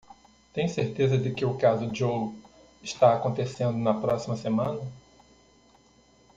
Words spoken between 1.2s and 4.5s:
que o caso Joe está acontecendo na próxima